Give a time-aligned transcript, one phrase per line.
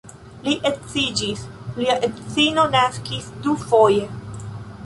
[0.45, 1.43] Li edziĝis,
[1.77, 4.05] lia edzino naskis dufoje.